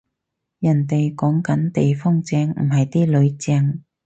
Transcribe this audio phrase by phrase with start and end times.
[0.57, 3.83] 人哋講緊地方正，唔係啲囡正